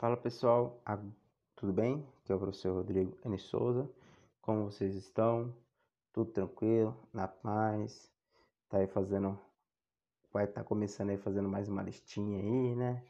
[0.00, 0.82] Fala pessoal,
[1.54, 2.02] tudo bem?
[2.22, 3.38] Aqui é o professor Rodrigo N.
[3.38, 3.86] Souza.
[4.40, 5.54] Como vocês estão?
[6.10, 6.96] Tudo tranquilo?
[7.12, 8.10] Na paz?
[8.70, 9.38] Tá aí fazendo.
[10.32, 13.04] Vai estar tá começando aí fazendo mais uma listinha aí, né?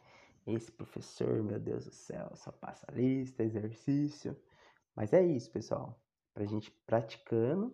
[0.44, 4.36] Esse professor, meu Deus do céu, só passa lista, exercício.
[4.92, 5.96] Mas é isso, pessoal.
[6.34, 7.72] Pra gente praticando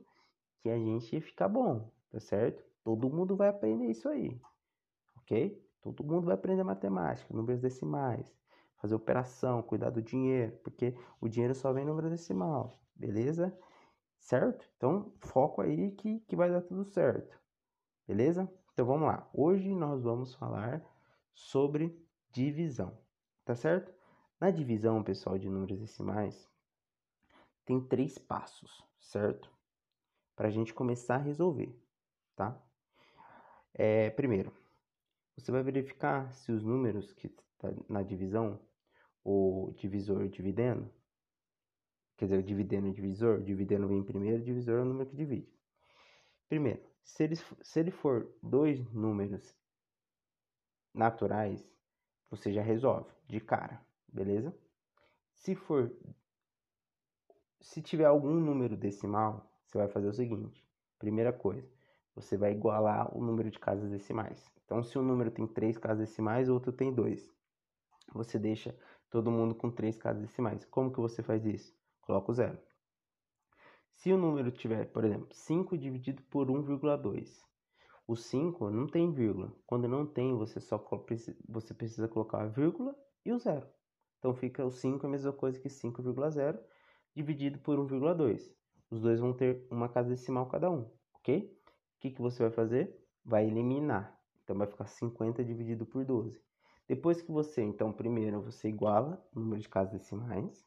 [0.61, 2.63] que a gente fica bom, tá certo?
[2.85, 4.39] Todo mundo vai aprender isso aí,
[5.17, 5.59] ok?
[5.81, 8.37] Todo mundo vai aprender matemática, números decimais
[8.77, 13.57] fazer operação, cuidar do dinheiro, porque o dinheiro só vem número decimal, beleza?
[14.19, 14.69] Certo?
[14.77, 17.39] Então, foco aí que, que vai dar tudo certo,
[18.07, 18.51] beleza?
[18.73, 19.29] Então, vamos lá.
[19.33, 20.85] Hoje nós vamos falar
[21.33, 21.99] sobre
[22.31, 22.99] divisão,
[23.45, 23.95] tá certo?
[24.41, 26.49] Na divisão, pessoal, de números decimais,
[27.65, 29.51] tem três passos, certo?
[30.35, 31.75] Para a gente começar a resolver,
[32.35, 32.61] tá?
[33.73, 34.53] É, primeiro,
[35.37, 38.59] você vai verificar se os números que tá na divisão
[39.25, 40.91] o divisor dividendo,
[42.17, 45.53] quer dizer, o dividendo e divisor, dividendo vem primeiro, divisor é o número que divide.
[46.49, 49.55] Primeiro, se ele, se ele for dois números
[50.95, 51.69] naturais,
[52.31, 54.57] você já resolve de cara, beleza?
[55.35, 55.93] Se for
[57.61, 60.65] se tiver algum número decimal, você vai fazer o seguinte:
[60.99, 61.69] primeira coisa,
[62.17, 64.51] você vai igualar o número de casas decimais.
[64.65, 67.31] Então, se um número tem três casas decimais, o outro tem dois,
[68.13, 68.77] você deixa
[69.11, 70.65] todo mundo com três casas decimais.
[70.65, 71.77] Como que você faz isso?
[72.01, 72.59] Coloca o zero.
[73.93, 77.45] Se o número tiver, por exemplo, 5 dividido por 1,2,
[78.07, 79.53] o 5 não tem vírgula.
[79.67, 80.79] Quando não tem, você só
[81.49, 83.67] você precisa colocar a vírgula e o zero.
[84.19, 86.59] Então fica o 5 a mesma coisa que 5,0
[87.15, 88.55] dividido por 1,2.
[88.91, 91.56] Os dois vão ter uma casa decimal cada um, ok?
[92.07, 92.97] Que, que você vai fazer?
[93.25, 94.17] Vai eliminar.
[94.45, 96.41] Então vai ficar 50 dividido por 12.
[96.87, 100.65] Depois que você, então, primeiro você iguala o número de casas decimais,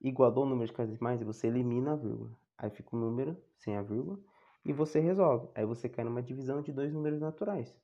[0.00, 2.30] igualou o número de casas decimais, você elimina a vírgula.
[2.56, 4.20] Aí fica o um número sem a vírgula
[4.64, 5.48] e você resolve.
[5.52, 7.76] Aí você cai numa divisão de dois números naturais,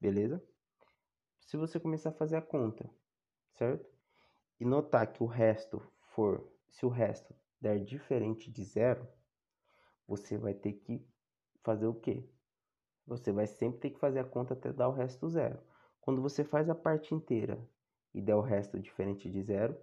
[0.00, 0.42] beleza?
[1.42, 2.88] Se você começar a fazer a conta,
[3.52, 3.90] certo?
[4.58, 9.06] E notar que o resto for, se o resto der diferente de zero,
[10.06, 11.06] você vai ter que
[11.62, 12.26] fazer o quê?
[13.08, 15.58] Você vai sempre ter que fazer a conta até dar o resto zero.
[15.98, 17.58] Quando você faz a parte inteira
[18.12, 19.74] e der o resto diferente de zero,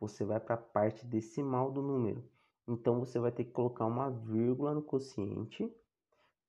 [0.00, 2.24] você vai para a parte decimal do número.
[2.66, 5.70] Então você vai ter que colocar uma vírgula no quociente.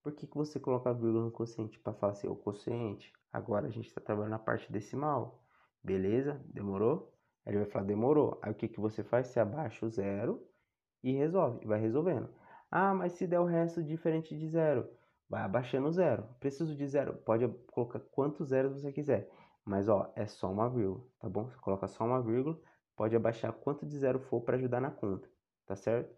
[0.01, 1.77] Por que, que você coloca a vírgula no quociente?
[1.77, 3.11] Para falar assim, o quociente.
[3.33, 5.43] Agora a gente está trabalhando na parte decimal.
[5.83, 6.41] Beleza?
[6.45, 7.13] Demorou?
[7.45, 8.39] Ele vai falar, demorou.
[8.41, 9.27] Aí o que, que você faz?
[9.27, 10.41] Você abaixa o zero
[11.03, 11.65] e resolve.
[11.65, 12.29] Vai resolvendo.
[12.69, 14.89] Ah, mas se der o resto diferente de zero,
[15.31, 16.27] vai abaixando zero.
[16.41, 19.29] Preciso de zero, pode colocar quantos zeros você quiser.
[19.63, 21.49] Mas ó, é só uma vírgula, tá bom?
[21.49, 22.59] Você coloca só uma vírgula,
[22.97, 25.29] pode abaixar quanto de zero for para ajudar na conta,
[25.65, 26.13] tá certo?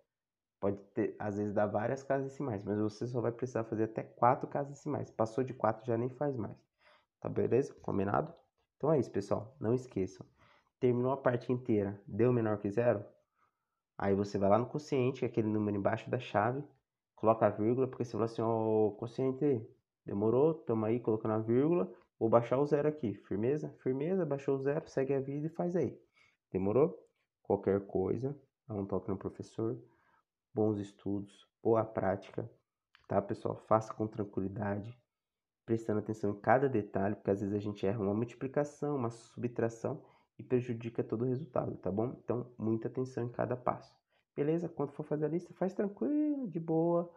[0.59, 4.01] Pode ter, às vezes dar várias casas decimais, mas você só vai precisar fazer até
[4.01, 5.12] quatro casas decimais.
[5.12, 6.57] Passou de quatro já nem faz mais.
[7.19, 7.72] Tá beleza?
[7.81, 8.34] Combinado?
[8.78, 9.56] Então é isso, pessoal.
[9.59, 10.25] Não esqueçam.
[10.80, 13.06] Terminou a parte inteira, deu menor que zero?
[13.95, 16.63] Aí você vai lá no quociente, é aquele número embaixo da chave,
[17.23, 19.66] coloca a vírgula, porque você falou assim, ó, oh, quociente,
[20.06, 21.89] demorou, tamo aí colocando a vírgula,
[22.19, 23.73] vou baixar o zero aqui, firmeza?
[23.81, 25.97] Firmeza, baixou o zero, segue a vida e faz aí.
[26.51, 27.01] Demorou?
[27.41, 29.81] Qualquer coisa, dá um toque no professor,
[30.53, 32.51] bons estudos, boa prática,
[33.07, 33.56] tá pessoal?
[33.56, 35.00] Faça com tranquilidade,
[35.66, 40.03] prestando atenção em cada detalhe, porque às vezes a gente erra uma multiplicação, uma subtração
[40.38, 42.17] e prejudica todo o resultado, tá bom?
[42.22, 44.03] Então, muita atenção em cada passo.
[44.35, 44.67] Beleza?
[44.67, 47.11] Quando for fazer a lista, faz tranquilo, de boa,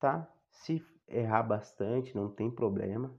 [0.00, 0.30] tá?
[0.50, 3.14] Se errar bastante, não tem problema.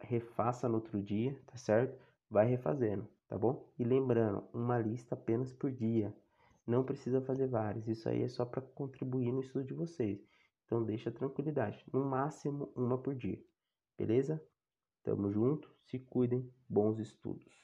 [0.00, 1.98] Refaça no outro dia, tá certo?
[2.30, 3.68] Vai refazendo, tá bom?
[3.78, 6.14] E lembrando, uma lista apenas por dia.
[6.66, 7.86] Não precisa fazer várias.
[7.86, 10.26] Isso aí é só para contribuir no estudo de vocês.
[10.64, 11.84] Então deixa tranquilidade.
[11.92, 13.42] No máximo uma por dia.
[13.98, 14.42] Beleza?
[15.02, 15.70] Tamo junto.
[15.82, 16.50] Se cuidem.
[16.66, 17.63] Bons estudos.